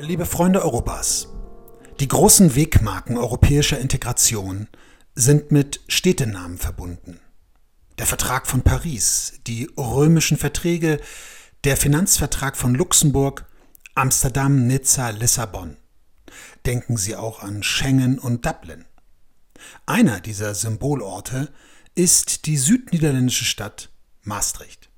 [0.00, 1.28] Liebe Freunde Europas,
[2.00, 4.66] die großen Wegmarken europäischer Integration
[5.14, 7.20] sind mit Städtenamen verbunden.
[7.98, 11.00] Der Vertrag von Paris, die römischen Verträge,
[11.64, 13.44] der Finanzvertrag von Luxemburg,
[13.94, 15.76] Amsterdam, Nizza, Lissabon.
[16.64, 18.86] Denken Sie auch an Schengen und Dublin.
[19.84, 21.52] Einer dieser Symbolorte
[21.94, 23.90] ist die südniederländische Stadt
[24.22, 24.88] Maastricht.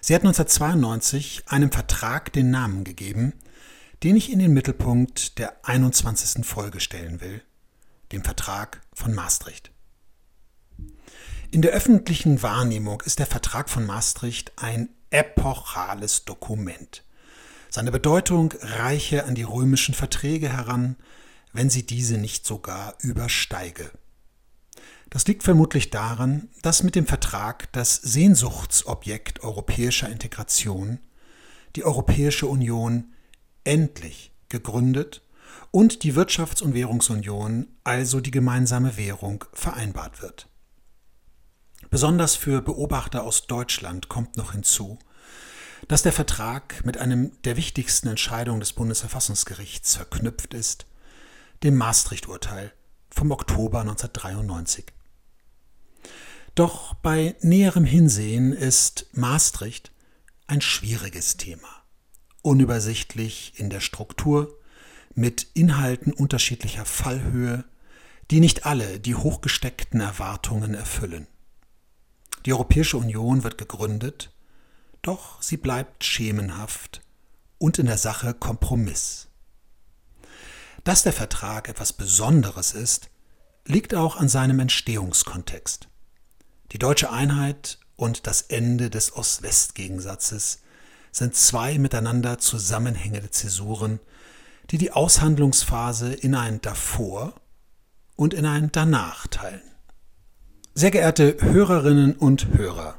[0.00, 3.34] Sie hat 1992 einem Vertrag den Namen gegeben,
[4.02, 6.44] den ich in den Mittelpunkt der 21.
[6.44, 7.42] Folge stellen will,
[8.10, 9.70] dem Vertrag von Maastricht.
[11.52, 17.04] In der öffentlichen Wahrnehmung ist der Vertrag von Maastricht ein epochales Dokument.
[17.70, 20.96] Seine Bedeutung reiche an die römischen Verträge heran,
[21.52, 23.90] wenn sie diese nicht sogar übersteige.
[25.10, 30.98] Das liegt vermutlich daran, dass mit dem Vertrag das Sehnsuchtsobjekt europäischer Integration,
[31.76, 33.12] die Europäische Union,
[33.64, 35.22] endlich gegründet
[35.70, 40.48] und die Wirtschafts- und Währungsunion, also die gemeinsame Währung, vereinbart wird.
[41.90, 44.98] Besonders für Beobachter aus Deutschland kommt noch hinzu,
[45.88, 50.86] dass der Vertrag mit einem der wichtigsten Entscheidungen des Bundesverfassungsgerichts verknüpft ist,
[51.62, 52.72] dem Maastricht-Urteil
[53.10, 54.86] vom Oktober 1993.
[56.54, 59.90] Doch bei näherem Hinsehen ist Maastricht
[60.46, 61.81] ein schwieriges Thema
[62.42, 64.58] unübersichtlich in der Struktur,
[65.14, 67.64] mit Inhalten unterschiedlicher Fallhöhe,
[68.30, 71.26] die nicht alle die hochgesteckten Erwartungen erfüllen.
[72.46, 74.32] Die Europäische Union wird gegründet,
[75.02, 77.02] doch sie bleibt schemenhaft
[77.58, 79.28] und in der Sache Kompromiss.
[80.84, 83.10] Dass der Vertrag etwas Besonderes ist,
[83.66, 85.88] liegt auch an seinem Entstehungskontext.
[86.72, 90.61] Die deutsche Einheit und das Ende des Ost-West-Gegensatzes
[91.12, 94.00] sind zwei miteinander zusammenhängende Zäsuren,
[94.70, 97.34] die die Aushandlungsphase in ein Davor
[98.16, 99.62] und in ein Danach teilen.
[100.74, 102.98] Sehr geehrte Hörerinnen und Hörer,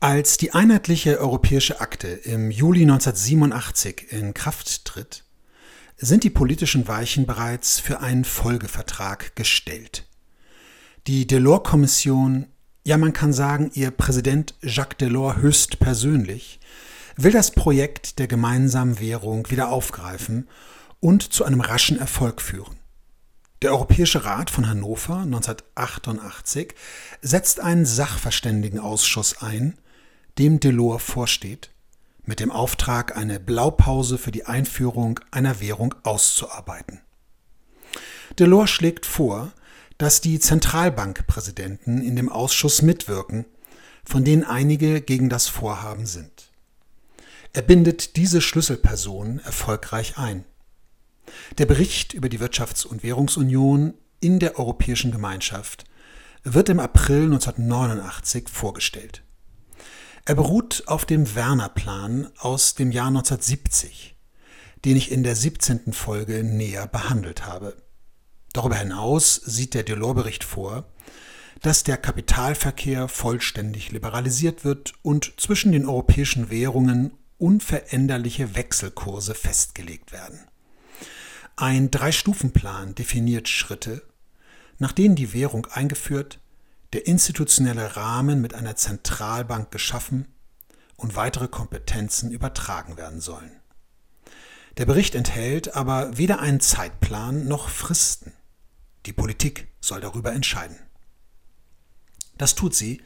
[0.00, 5.24] als die einheitliche europäische Akte im Juli 1987 in Kraft tritt,
[5.96, 10.04] sind die politischen Weichen bereits für einen Folgevertrag gestellt.
[11.06, 12.48] Die Delors-Kommission,
[12.84, 16.60] ja man kann sagen, ihr Präsident Jacques Delors höchstpersönlich,
[17.16, 20.48] will das Projekt der gemeinsamen Währung wieder aufgreifen
[21.00, 22.76] und zu einem raschen Erfolg führen.
[23.62, 26.74] Der Europäische Rat von Hannover 1988
[27.22, 29.78] setzt einen Sachverständigenausschuss ein,
[30.38, 31.70] dem Delors vorsteht,
[32.24, 37.00] mit dem Auftrag, eine Blaupause für die Einführung einer Währung auszuarbeiten.
[38.38, 39.52] Delors schlägt vor,
[39.98, 43.46] dass die Zentralbankpräsidenten in dem Ausschuss mitwirken,
[44.04, 46.33] von denen einige gegen das Vorhaben sind.
[47.54, 50.44] Er bindet diese Schlüsselpersonen erfolgreich ein.
[51.56, 55.84] Der Bericht über die Wirtschafts- und Währungsunion in der Europäischen Gemeinschaft
[56.42, 59.22] wird im April 1989 vorgestellt.
[60.24, 64.16] Er beruht auf dem Werner-Plan aus dem Jahr 1970,
[64.84, 65.92] den ich in der 17.
[65.92, 67.76] Folge näher behandelt habe.
[68.52, 70.88] Darüber hinaus sieht der Delors-Bericht vor,
[71.62, 80.40] dass der Kapitalverkehr vollständig liberalisiert wird und zwischen den europäischen Währungen unveränderliche Wechselkurse festgelegt werden.
[81.56, 84.02] Ein Drei-Stufen-Plan definiert Schritte,
[84.78, 86.40] nach denen die Währung eingeführt,
[86.92, 90.26] der institutionelle Rahmen mit einer Zentralbank geschaffen
[90.96, 93.60] und weitere Kompetenzen übertragen werden sollen.
[94.76, 98.32] Der Bericht enthält aber weder einen Zeitplan noch Fristen.
[99.06, 100.76] Die Politik soll darüber entscheiden.
[102.36, 103.00] Das tut sie,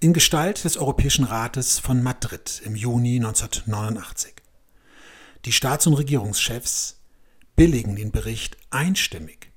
[0.00, 4.34] in Gestalt des Europäischen Rates von Madrid im Juni 1989.
[5.46, 7.00] Die Staats- und Regierungschefs
[7.56, 9.52] billigen den Bericht einstimmig.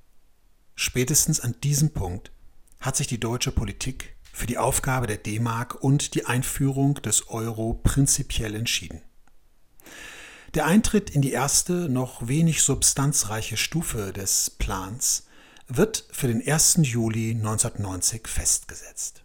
[0.75, 2.31] Spätestens an diesem Punkt
[2.79, 7.73] hat sich die deutsche Politik für die Aufgabe der D-Mark und die Einführung des Euro
[7.73, 9.01] prinzipiell entschieden.
[10.53, 15.27] Der Eintritt in die erste, noch wenig substanzreiche Stufe des Plans
[15.67, 16.79] wird für den 1.
[16.83, 19.23] Juli 1990 festgesetzt.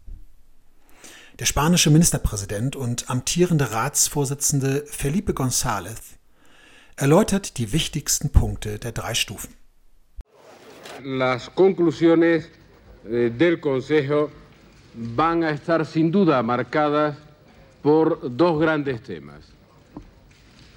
[1.41, 6.17] Der spanische Ministerpräsident und amtierende Ratsvorsitzende Felipe González
[6.95, 9.53] erläutert die wichtigsten Punkte der drei Stufen.
[11.03, 12.49] Las conclusiones
[13.11, 14.31] eh, del Consejo
[14.95, 17.17] van a estar sin duda marcadas
[17.83, 19.41] por dos grandes temas.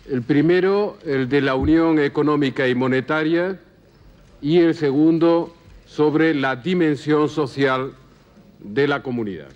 [0.09, 3.59] El primero, el de la Unión Económica y Monetaria,
[4.41, 5.53] y el segundo,
[5.85, 7.93] sobre la dimensión social
[8.59, 9.51] de la comunidad.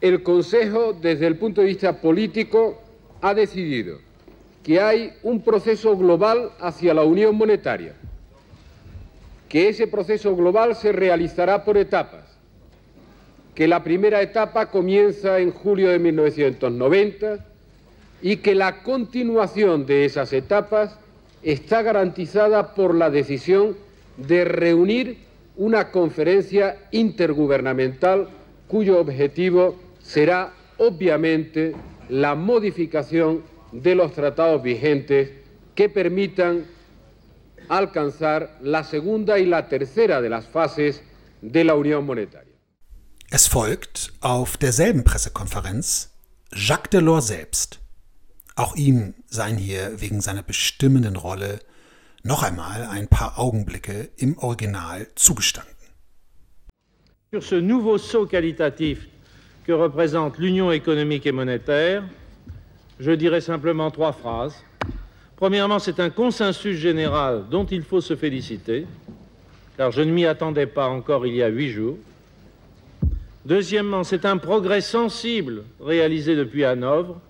[0.00, 2.82] El Consejo, desde el punto de vista político,
[3.20, 3.98] ha decidido
[4.62, 7.94] que hay un proceso global hacia la unión monetaria,
[9.48, 12.24] que ese proceso global se realizará por etapas,
[13.54, 17.46] que la primera etapa comienza en julio de 1990
[18.20, 20.98] y que la continuación de esas etapas
[21.42, 23.76] está garantizada por la decisión
[24.16, 25.18] de reunir
[25.56, 28.28] una conferencia intergubernamental
[28.66, 31.74] cuyo objetivo será obviamente
[32.08, 33.42] la modificación
[33.72, 35.30] de los tratados vigentes
[35.74, 36.66] que permitan
[37.68, 41.02] alcanzar la segunda y la tercera de las fases
[41.40, 42.54] de la Unión Monetaria.
[43.30, 46.10] Es folgt auf derselben Pressekonferenz
[46.52, 47.80] Jacques Delors selbst.
[48.54, 51.58] Auch ihm seien hier wegen seiner bestimmenden Rolle
[52.22, 55.74] noch einmal ein paar Augenblicke im Original zugestanden.
[57.32, 59.08] Sur ce nouveau saut qualitatif
[59.64, 62.02] que représente l'Union économique et monétaire,
[63.00, 64.62] je dirais simplement trois phrases.
[65.36, 68.86] Premièrement, c'est un consensus général dont il faut se féliciter,
[69.76, 71.96] car je ne m'y attendais pas encore il y a huit jours.
[73.44, 77.20] Deuxièmement, c'est un progrès sensible réalisé depuis Hanovre,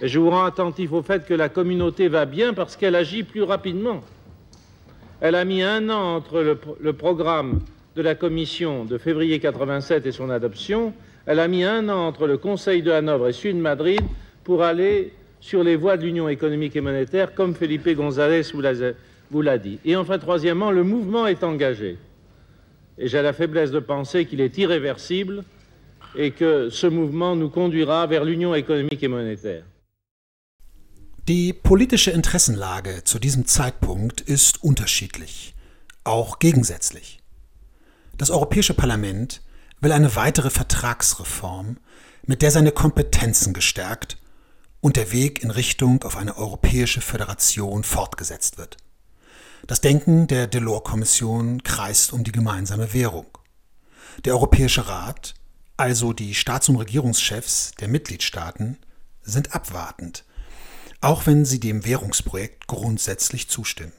[0.00, 3.22] et je vous rends attentif au fait que la communauté va bien parce qu'elle agit
[3.22, 4.02] plus rapidement.
[5.20, 7.60] Elle a mis un an entre le, le programme
[7.96, 10.92] de la Commission de février 87 et son adoption.
[11.26, 14.00] Elle a mis un an entre le Conseil de Hanovre et celui de Madrid
[14.44, 18.42] pour aller sur les voies de l'Union économique et monétaire, comme Felipe González
[19.30, 19.80] vous l'a dit.
[19.84, 21.98] Et enfin, troisièmement, le mouvement est engagé.
[22.96, 25.44] Et j'ai la faiblesse de penser qu'il est irréversible
[26.16, 29.64] et que ce mouvement nous conduira vers l'Union économique et monétaire.
[31.26, 35.54] Die politische Interessenlage zu diesem Zeitpunkt ist unterschiedlich,
[36.04, 37.18] auch gegensätzlich.
[38.16, 39.42] Das Europäische Parlament
[39.80, 41.78] will eine weitere Vertragsreform,
[42.24, 44.18] mit der seine Kompetenzen gestärkt
[44.80, 48.76] und der Weg in Richtung auf eine europäische Föderation fortgesetzt wird.
[49.66, 53.26] Das Denken der Delors-Kommission kreist um die gemeinsame Währung.
[54.24, 55.34] Der Europäische Rat,
[55.76, 58.78] also die Staats- und Regierungschefs der Mitgliedstaaten,
[59.22, 60.24] sind abwartend
[61.00, 63.92] auch wenn sie dem Währungsprojekt grundsätzlich zustimmen.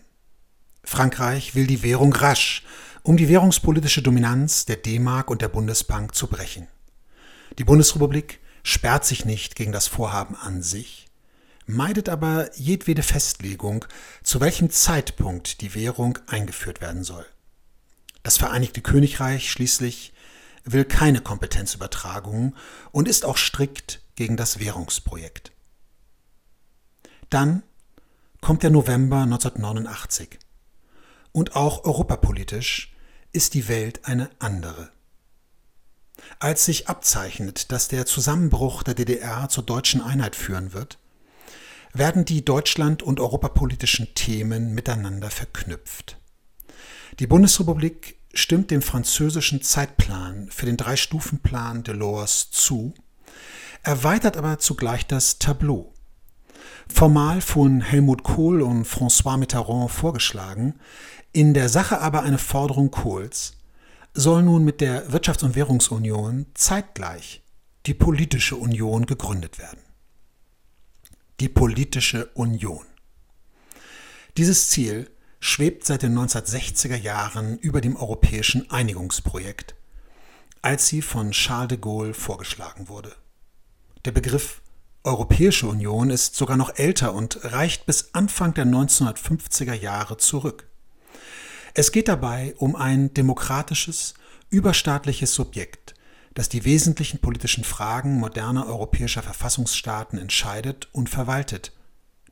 [0.84, 2.64] Frankreich will die Währung rasch,
[3.08, 6.68] um die währungspolitische Dominanz der D-Mark und der Bundesbank zu brechen.
[7.58, 11.08] Die Bundesrepublik sperrt sich nicht gegen das Vorhaben an sich,
[11.66, 13.86] meidet aber jedwede Festlegung,
[14.24, 17.26] zu welchem Zeitpunkt die Währung eingeführt werden soll.
[18.24, 20.12] Das Vereinigte Königreich schließlich
[20.66, 22.56] will keine Kompetenzübertragung
[22.92, 25.54] und ist auch strikt gegen das Währungsprojekt.
[27.30, 27.64] Dann
[28.42, 30.40] kommt der November 1989.
[31.32, 32.92] Und auch europapolitisch
[33.34, 34.92] ist die Welt eine andere.
[36.40, 40.98] Als sich abzeichnet, dass der Zusammenbruch der DDR zur deutschen Einheit führen wird,
[41.94, 46.18] werden die deutschland- und europapolitischen Themen miteinander verknüpft.
[47.20, 52.94] Die Bundesrepublik stimmt dem französischen Zeitplan für den Drei-Stufen-Plan Delors zu,
[53.84, 55.94] erweitert aber zugleich das Tableau
[56.92, 60.76] formal von Helmut Kohl und François Mitterrand vorgeschlagen,
[61.34, 63.54] in der Sache aber eine Forderung Kohls,
[64.14, 67.44] soll nun mit der Wirtschafts- und Währungsunion zeitgleich
[67.86, 69.80] die politische Union gegründet werden.
[71.40, 72.86] Die politische Union.
[74.38, 79.76] Dieses Ziel schwebt seit den 1960er Jahren über dem europäischen Einigungsprojekt,
[80.62, 83.16] als sie von Charles de Gaulle vorgeschlagen wurde.
[84.06, 84.62] Der Begriff
[85.04, 90.67] Europäische Union ist sogar noch älter und reicht bis Anfang der 1950er Jahre zurück.
[91.80, 94.16] Es geht dabei um ein demokratisches,
[94.50, 95.94] überstaatliches Subjekt,
[96.34, 101.74] das die wesentlichen politischen Fragen moderner europäischer Verfassungsstaaten entscheidet und verwaltet,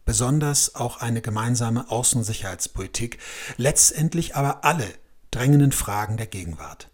[0.04, 3.20] besonders auch eine gemeinsame Außen- und Sicherheitspolitik,
[3.58, 4.88] letztendlich aber alle
[5.30, 6.90] drängenden Fragen der Gegenwart.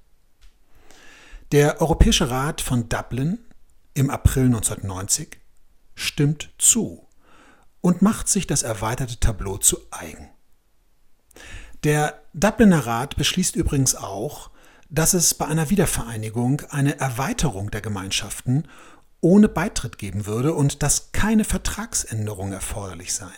[1.53, 3.39] Der Europäische Rat von Dublin
[3.93, 5.39] im April 1990
[5.95, 7.07] stimmt zu
[7.79, 10.27] und macht sich das erweiterte Tableau zu eigen.
[11.85, 14.51] Der Dubliner Rat beschließt übrigens auch,
[14.89, 18.67] dass es bei einer Wiedervereinigung eine Erweiterung der Gemeinschaften
[19.21, 23.31] ohne Beitritt geben würde und dass keine Vertragsänderungen erforderlich seien.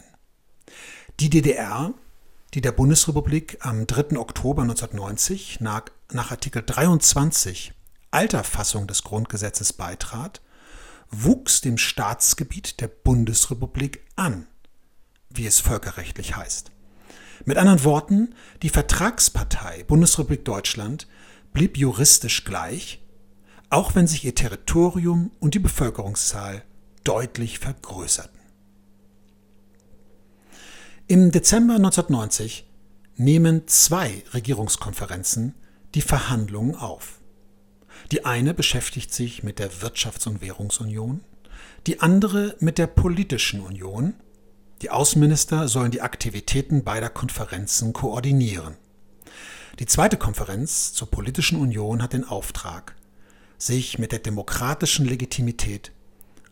[1.20, 1.94] Die DDR,
[2.54, 4.18] die der Bundesrepublik am 3.
[4.18, 7.74] Oktober 1990 nach, nach Artikel 23
[8.12, 10.42] alter Fassung des Grundgesetzes beitrat,
[11.10, 14.48] wuchs dem Staatsgebiet der Bundesrepublik an,
[15.30, 16.73] wie es völkerrechtlich heißt.
[17.46, 21.08] Mit anderen Worten, die Vertragspartei Bundesrepublik Deutschland
[21.54, 23.02] blieb juristisch gleich,
[23.70, 26.64] auch wenn sich ihr Territorium und die Bevölkerungszahl
[27.04, 28.40] deutlich vergrößerten.
[31.08, 32.66] Im Dezember 1990
[33.18, 35.54] nehmen zwei Regierungskonferenzen
[35.96, 37.20] die Verhandlungen auf.
[38.12, 41.22] Die eine beschäftigt sich mit der Wirtschafts- und Währungsunion,
[41.88, 44.14] die andere mit der politischen Union.
[44.84, 48.76] Die Außenminister sollen die Aktivitäten beider Konferenzen koordinieren.
[49.80, 52.94] Die zweite Konferenz zur politischen Union hat den Auftrag,
[53.58, 55.94] sich mit der demokratischen Legitimität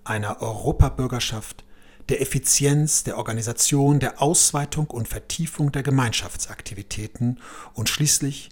[0.06, 1.66] einer Europabürgerschaft,
[2.08, 7.38] der Effizienz der Organisation, der Ausweitung und Vertiefung der Gemeinschaftsaktivitäten
[7.74, 8.48] und schließlich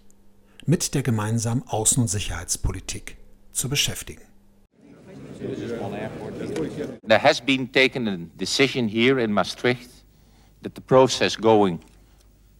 [0.65, 3.15] mit der gemeinsamen Außen- und Sicherheitspolitik
[3.53, 4.23] zu beschäftigen.
[7.03, 9.89] There has been taken a decision here in Maastricht
[10.61, 11.83] that the process going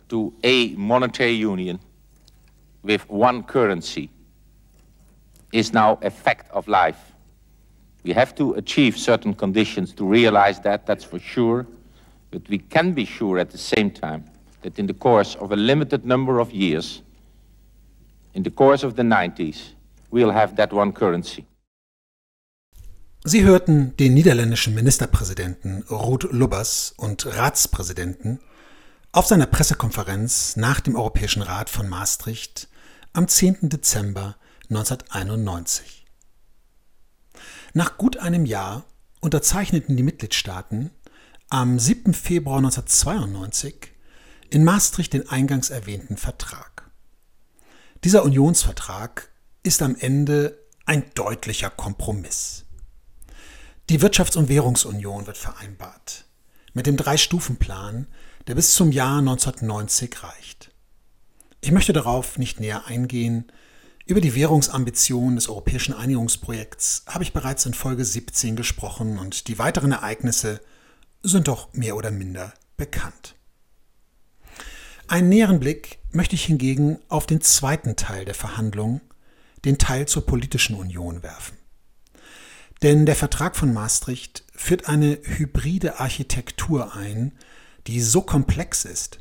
[0.10, 1.80] to a monetary union
[2.84, 4.10] with one currency
[5.52, 7.14] is now a fact of life.
[8.04, 11.68] We have to achieve certain conditions to realize that, that's for sure.
[12.32, 14.26] But we can be sure at the same time
[14.62, 17.02] that in the course of a limited number of years,
[18.34, 19.70] in the course of the 90s,
[20.12, 21.46] we'll have that one currency.
[23.26, 28.40] Sie hörten den niederländischen Ministerpräsidenten Ruud Lubbers und Ratspräsidenten
[29.12, 32.70] auf seiner Pressekonferenz nach dem Europäischen Rat von Maastricht
[33.12, 33.68] am 10.
[33.70, 34.38] Dezember
[34.70, 36.06] 1991.
[37.74, 38.86] Nach gut einem Jahr
[39.20, 40.90] unterzeichneten die Mitgliedstaaten
[41.50, 42.14] am 7.
[42.14, 43.92] Februar 1992
[44.50, 46.90] in Maastricht den eingangs erwähnten Vertrag.
[48.06, 49.30] Dieser Unionsvertrag
[49.62, 52.64] ist am Ende ein deutlicher Kompromiss.
[53.90, 56.26] Die Wirtschafts- und Währungsunion wird vereinbart.
[56.74, 58.06] Mit dem Drei-Stufen-Plan,
[58.46, 60.70] der bis zum Jahr 1990 reicht.
[61.60, 63.52] Ich möchte darauf nicht näher eingehen.
[64.06, 69.58] Über die Währungsambitionen des europäischen Einigungsprojekts habe ich bereits in Folge 17 gesprochen und die
[69.58, 70.62] weiteren Ereignisse
[71.24, 73.34] sind doch mehr oder minder bekannt.
[75.08, 79.02] Einen näheren Blick möchte ich hingegen auf den zweiten Teil der Verhandlungen,
[79.66, 81.59] den Teil zur politischen Union werfen.
[82.82, 87.34] Denn der Vertrag von Maastricht führt eine hybride Architektur ein,
[87.88, 89.20] die so komplex ist,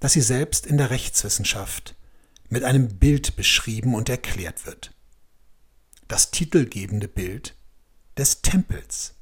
[0.00, 1.94] dass sie selbst in der Rechtswissenschaft
[2.48, 4.92] mit einem Bild beschrieben und erklärt wird.
[6.08, 7.54] Das titelgebende Bild
[8.16, 9.14] des Tempels.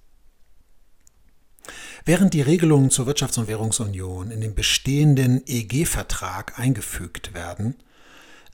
[2.06, 7.74] Während die Regelungen zur Wirtschafts- und Währungsunion in den bestehenden EG-Vertrag eingefügt werden,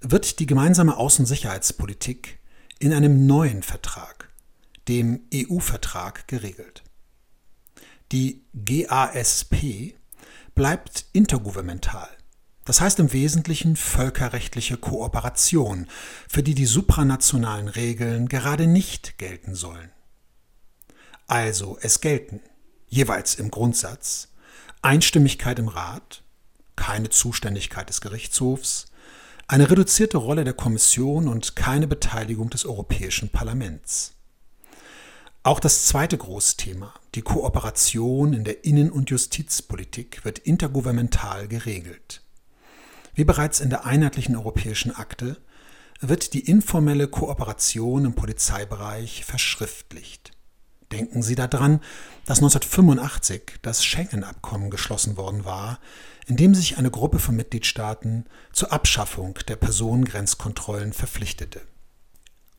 [0.01, 2.41] wird die gemeinsame Außensicherheitspolitik
[2.81, 4.24] in einem neuen Vertrag
[4.89, 6.83] dem EU-Vertrag geregelt.
[8.13, 9.95] Die GASP
[10.55, 12.09] bleibt intergouvernemental,
[12.65, 15.87] das heißt im Wesentlichen völkerrechtliche Kooperation,
[16.29, 19.91] für die die supranationalen Regeln gerade nicht gelten sollen.
[21.27, 22.41] Also es gelten,
[22.89, 24.29] jeweils im Grundsatz,
[24.83, 26.23] Einstimmigkeit im Rat,
[26.77, 28.87] keine Zuständigkeit des Gerichtshofs,
[29.47, 34.15] eine reduzierte Rolle der Kommission und keine Beteiligung des Europäischen Parlaments.
[35.47, 42.23] Auch das zweite Großthema, die Kooperation in der Innen- und Justizpolitik, wird intergouvernemental geregelt.
[43.15, 45.37] Wie bereits in der Einheitlichen Europäischen Akte
[46.01, 50.31] wird die informelle Kooperation im Polizeibereich verschriftlicht.
[50.93, 51.81] Denken Sie daran,
[52.25, 55.79] dass 1985 das Schengen-Abkommen geschlossen worden war,
[56.27, 58.25] in dem sich eine Gruppe von Mitgliedstaaten
[58.55, 61.61] zur Abschaffung der Personengrenzkontrollen verpflichtete.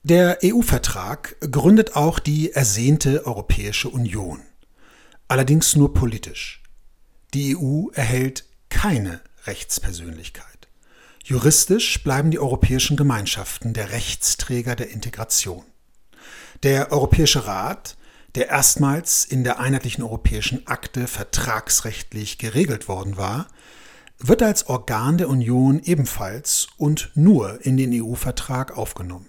[0.07, 4.39] Der EU-Vertrag gründet auch die ersehnte Europäische Union,
[5.27, 6.61] allerdings nur politisch.
[7.33, 10.67] Die EU erhält keine Rechtspersönlichkeit.
[11.23, 15.65] Juristisch bleiben die europäischen Gemeinschaften der Rechtsträger der Integration.
[16.61, 17.97] Der Europäische Rat,
[18.35, 23.47] der erstmals in der Einheitlichen Europäischen Akte vertragsrechtlich geregelt worden war,
[24.19, 29.25] wird als Organ der Union ebenfalls und nur in den EU-Vertrag aufgenommen.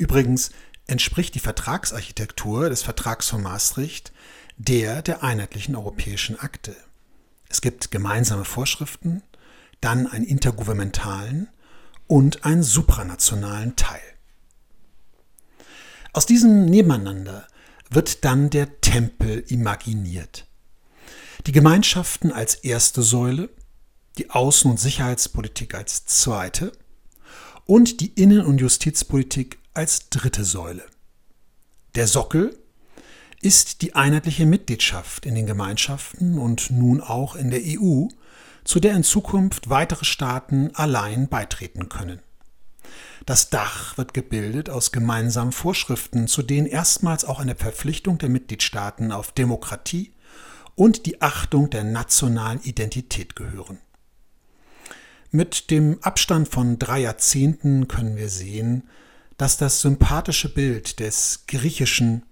[0.00, 0.50] Übrigens
[0.86, 4.12] entspricht die Vertragsarchitektur des Vertrags von Maastricht
[4.56, 6.74] der der einheitlichen europäischen Akte.
[7.50, 9.22] Es gibt gemeinsame Vorschriften,
[9.82, 11.48] dann einen intergouvernementalen
[12.06, 14.00] und einen supranationalen Teil.
[16.14, 17.46] Aus diesem Nebeneinander
[17.90, 20.46] wird dann der Tempel imaginiert.
[21.46, 23.50] Die Gemeinschaften als erste Säule,
[24.16, 26.72] die Außen- und Sicherheitspolitik als zweite
[27.66, 30.84] und die Innen- und Justizpolitik als dritte Säule.
[31.94, 32.58] Der Sockel
[33.40, 38.08] ist die einheitliche Mitgliedschaft in den Gemeinschaften und nun auch in der EU,
[38.64, 42.20] zu der in Zukunft weitere Staaten allein beitreten können.
[43.26, 49.12] Das Dach wird gebildet aus gemeinsamen Vorschriften, zu denen erstmals auch eine Verpflichtung der Mitgliedstaaten
[49.12, 50.12] auf Demokratie
[50.74, 53.78] und die Achtung der nationalen Identität gehören.
[55.30, 58.88] Mit dem Abstand von drei Jahrzehnten können wir sehen,
[59.40, 62.26] dass das sympathische Bild des griechischen,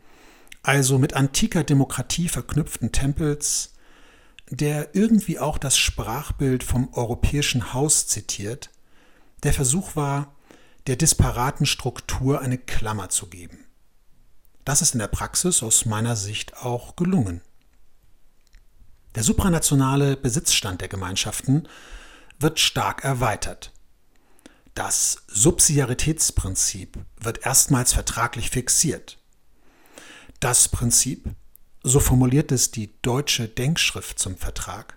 [0.63, 3.73] also mit antiker Demokratie verknüpften Tempels,
[4.51, 8.69] der irgendwie auch das Sprachbild vom europäischen Haus zitiert,
[9.43, 10.37] der Versuch war,
[10.87, 13.65] der disparaten Struktur eine Klammer zu geben.
[14.67, 17.41] Das ist in der Praxis aus meiner Sicht auch gelungen.
[19.15, 21.69] Der supranationale Besitzstand der Gemeinschaften
[22.39, 23.73] wird stark erweitert.
[24.79, 29.19] Das Subsidiaritätsprinzip wird erstmals vertraglich fixiert.
[30.39, 31.31] Das Prinzip,
[31.83, 34.97] so formuliert es die deutsche Denkschrift zum Vertrag,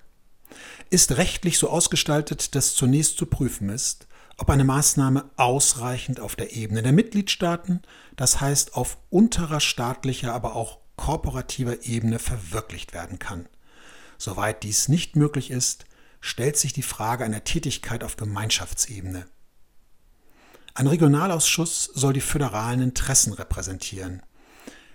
[0.92, 4.06] ist rechtlich so ausgestaltet, dass zunächst zu prüfen ist,
[4.38, 7.82] ob eine Maßnahme ausreichend auf der Ebene der Mitgliedstaaten,
[8.16, 13.50] das heißt auf unterer staatlicher, aber auch korporativer Ebene verwirklicht werden kann.
[14.20, 15.86] Soweit dies nicht möglich ist,
[16.20, 19.26] stellt sich die Frage einer Tätigkeit auf Gemeinschaftsebene.
[20.74, 24.22] Ein Regionalausschuss soll die föderalen Interessen repräsentieren.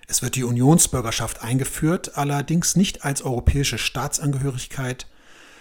[0.08, 5.06] Es wird die Unionsbürgerschaft eingeführt, allerdings nicht als europäische Staatsangehörigkeit,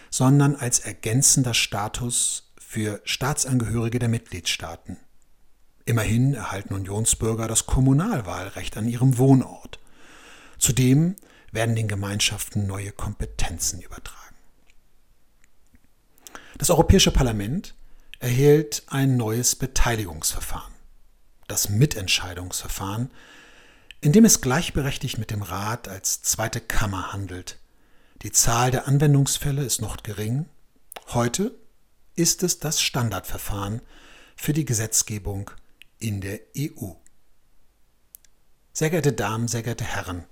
[0.09, 4.97] sondern als ergänzender Status für Staatsangehörige der Mitgliedstaaten.
[5.83, 9.79] Immerhin erhalten Unionsbürger das Kommunalwahlrecht an ihrem Wohnort.
[10.57, 11.15] Zudem
[11.51, 14.35] werden den Gemeinschaften neue Kompetenzen übertragen.
[16.57, 17.75] Das Europäische Parlament
[18.19, 20.73] erhielt ein neues Beteiligungsverfahren,
[21.47, 23.11] das Mitentscheidungsverfahren,
[24.01, 27.57] in dem es gleichberechtigt mit dem Rat als zweite Kammer handelt.
[28.21, 30.45] Die Zahl der Anwendungsfälle ist noch gering.
[31.07, 31.55] Heute
[32.15, 33.81] ist es das Standardverfahren
[34.35, 35.51] für die Gesetzgebung
[35.99, 36.91] in der EU.
[38.73, 40.25] Sehr geehrte Damen, sehr geehrte Herren,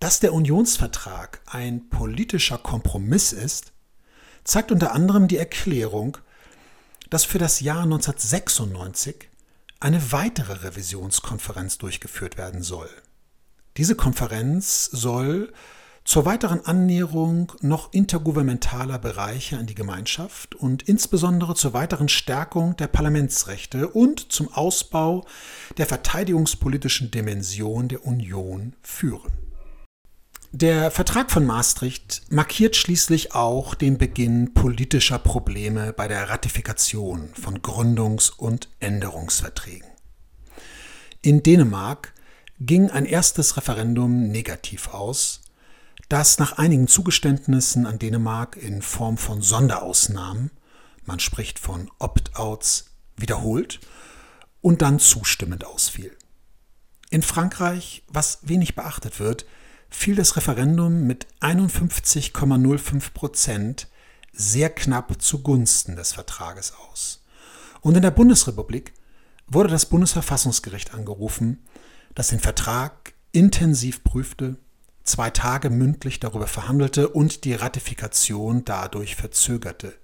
[0.00, 3.72] dass der Unionsvertrag ein politischer Kompromiss ist,
[4.44, 6.18] zeigt unter anderem die Erklärung,
[7.10, 9.28] dass für das Jahr 1996
[9.80, 12.90] eine weitere Revisionskonferenz durchgeführt werden soll.
[13.76, 15.52] Diese Konferenz soll
[16.04, 22.86] zur weiteren Annäherung noch intergouvernementaler Bereiche an die Gemeinschaft und insbesondere zur weiteren Stärkung der
[22.86, 25.26] Parlamentsrechte und zum Ausbau
[25.76, 29.47] der verteidigungspolitischen Dimension der Union führen.
[30.52, 37.58] Der Vertrag von Maastricht markiert schließlich auch den Beginn politischer Probleme bei der Ratifikation von
[37.58, 39.86] Gründungs- und Änderungsverträgen.
[41.20, 42.14] In Dänemark
[42.60, 45.42] ging ein erstes Referendum negativ aus,
[46.08, 50.50] das nach einigen Zugeständnissen an Dänemark in Form von Sonderausnahmen,
[51.04, 52.86] man spricht von Opt-outs,
[53.18, 53.80] wiederholt
[54.62, 56.16] und dann zustimmend ausfiel.
[57.10, 59.44] In Frankreich, was wenig beachtet wird,
[59.88, 63.88] fiel das Referendum mit 51,05 Prozent
[64.32, 67.24] sehr knapp zugunsten des Vertrages aus.
[67.80, 68.92] Und in der Bundesrepublik
[69.46, 71.64] wurde das Bundesverfassungsgericht angerufen,
[72.14, 74.56] das den Vertrag intensiv prüfte,
[75.04, 79.94] zwei Tage mündlich darüber verhandelte und die Ratifikation dadurch verzögerte.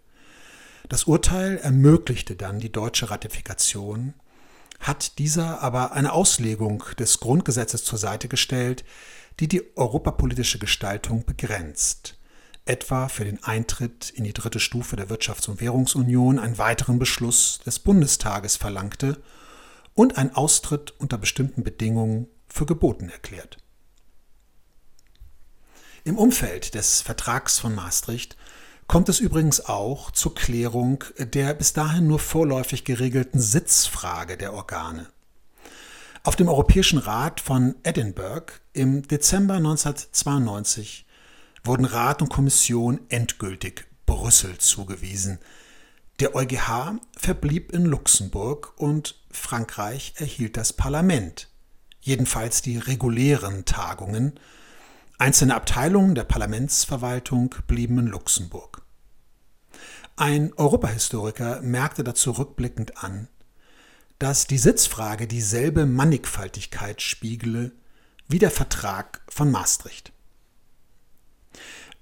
[0.89, 4.15] Das Urteil ermöglichte dann die deutsche Ratifikation,
[4.85, 8.85] hat dieser aber eine Auslegung des Grundgesetzes zur Seite gestellt,
[9.41, 12.19] die die europapolitische Gestaltung begrenzt,
[12.67, 17.61] etwa für den Eintritt in die dritte Stufe der Wirtschafts- und Währungsunion einen weiteren Beschluss
[17.65, 19.21] des Bundestages verlangte
[19.95, 23.57] und einen Austritt unter bestimmten Bedingungen für geboten erklärt.
[26.05, 28.37] Im Umfeld des Vertrags von Maastricht
[28.95, 35.09] kommt es übrigens auch zur Klärung der bis dahin nur vorläufig geregelten Sitzfrage der Organe.
[36.23, 41.07] Auf dem Europäischen Rat von Edinburgh im Dezember 1992
[41.65, 45.41] wurden Rat und Kommission endgültig Brüssel zugewiesen.
[46.21, 51.49] Der EuGH verblieb in Luxemburg und Frankreich erhielt das Parlament,
[52.01, 54.39] jedenfalls die regulären Tagungen.
[55.19, 58.84] Einzelne Abteilungen der Parlamentsverwaltung blieben in Luxemburg.
[60.17, 63.27] Ein Europahistoriker merkte dazu rückblickend an,
[64.21, 67.73] dass die Sitzfrage dieselbe Mannigfaltigkeit spiegele
[68.29, 70.13] wie der Vertrag von Maastricht.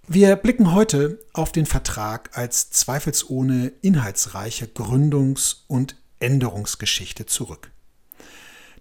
[0.06, 7.70] Wir blicken heute auf den Vertrag als zweifelsohne inhaltsreiche Gründungs- und Änderungsgeschichte zurück.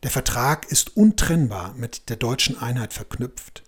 [0.03, 3.63] Der Vertrag ist untrennbar mit der deutschen Einheit verknüpft.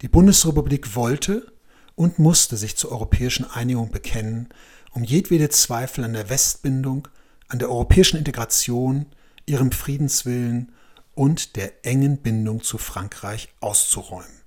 [0.00, 1.52] Die Bundesrepublik wollte
[1.94, 4.48] und musste sich zur europäischen Einigung bekennen,
[4.94, 7.08] um jedwede Zweifel an der Westbindung
[7.48, 9.06] an der europäischen Integration,
[9.46, 10.72] ihrem Friedenswillen
[11.14, 14.42] und der engen Bindung zu Frankreich auszuräumen.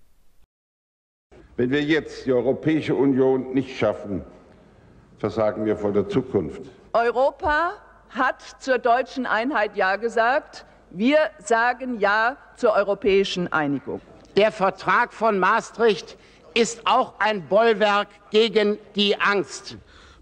[1.55, 4.23] Wenn wir jetzt die Europäische Union nicht schaffen,
[5.17, 6.61] versagen wir vor der Zukunft.
[6.93, 7.73] Europa
[8.09, 10.65] hat zur deutschen Einheit Ja gesagt.
[10.91, 14.01] Wir sagen Ja zur europäischen Einigung.
[14.35, 16.17] Der Vertrag von Maastricht
[16.53, 19.77] ist auch ein Bollwerk gegen die Angst.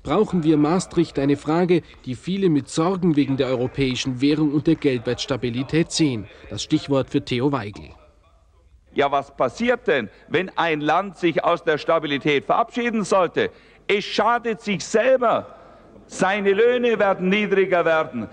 [0.05, 4.75] Brauchen wir Maastricht eine Frage, die viele mit Sorgen wegen der europäischen Währung und der
[4.75, 6.27] Geldwertstabilität sehen.
[6.51, 7.89] Das Stichwort für Theo Weigel.
[8.93, 13.49] Ja, was passiert denn, wenn ein Land sich aus der Stabilität verabschieden sollte?
[13.87, 15.55] Es schadet sich selber.
[16.05, 18.29] Seine Löhne werden niedriger werden,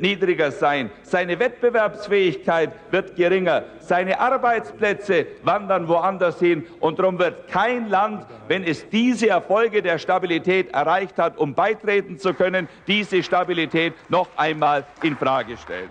[0.00, 0.90] niedriger sein.
[1.02, 3.64] Seine Wettbewerbsfähigkeit wird geringer.
[3.80, 6.66] Seine Arbeitsplätze wandern woanders hin.
[6.80, 12.18] Und darum wird kein Land, wenn es diese Erfolge der Stabilität erreicht hat, um beitreten
[12.18, 15.90] zu können, diese Stabilität noch einmal in Frage stellen.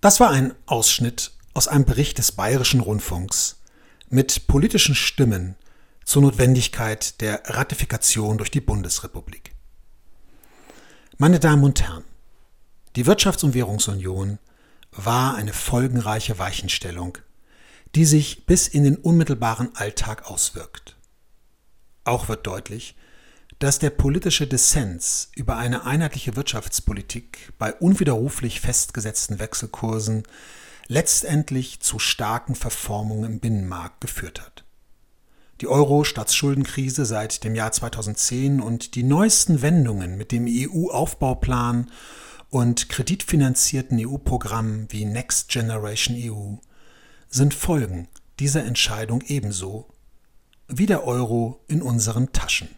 [0.00, 3.60] Das war ein Ausschnitt aus einem Bericht des Bayerischen Rundfunks
[4.08, 5.56] mit politischen Stimmen
[6.04, 9.52] zur Notwendigkeit der Ratifikation durch die Bundesrepublik.
[11.18, 12.04] Meine Damen und Herren,
[12.98, 14.40] die Wirtschafts- und Währungsunion
[14.90, 17.16] war eine folgenreiche Weichenstellung,
[17.94, 20.96] die sich bis in den unmittelbaren Alltag auswirkt.
[22.02, 22.96] Auch wird deutlich,
[23.60, 30.24] dass der politische Dissens über eine einheitliche Wirtschaftspolitik bei unwiderruflich festgesetzten Wechselkursen
[30.88, 34.64] letztendlich zu starken Verformungen im Binnenmarkt geführt hat.
[35.60, 41.92] Die Euro-Staatsschuldenkrise seit dem Jahr 2010 und die neuesten Wendungen mit dem EU-Aufbauplan
[42.50, 46.56] und kreditfinanzierten EU-Programmen wie Next Generation EU
[47.28, 48.08] sind Folgen
[48.38, 49.88] dieser Entscheidung ebenso
[50.68, 52.68] wie der Euro in unseren Taschen.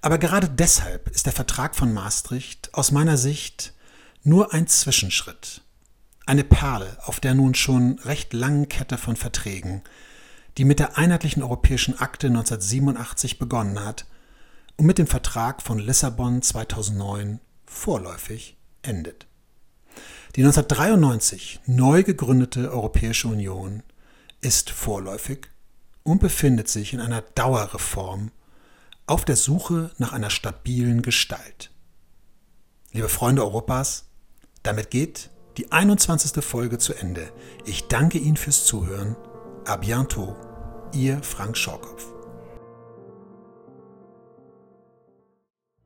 [0.00, 3.74] Aber gerade deshalb ist der Vertrag von Maastricht aus meiner Sicht
[4.22, 5.64] nur ein Zwischenschritt
[6.26, 9.82] eine Perle auf der nun schon recht langen Kette von Verträgen,
[10.56, 14.06] die mit der Einheitlichen Europäischen Akte 1987 begonnen hat
[14.76, 17.40] und mit dem Vertrag von Lissabon 2009
[17.74, 19.26] vorläufig endet.
[20.36, 23.82] Die 1993 neu gegründete Europäische Union
[24.40, 25.48] ist vorläufig
[26.02, 28.30] und befindet sich in einer Dauerreform
[29.06, 31.70] auf der Suche nach einer stabilen Gestalt.
[32.92, 34.06] Liebe Freunde Europas,
[34.62, 36.42] damit geht die 21.
[36.44, 37.30] Folge zu Ende.
[37.64, 39.16] Ich danke Ihnen fürs Zuhören.
[39.66, 40.34] A bientôt,
[40.92, 42.13] Ihr Frank Schorkopf.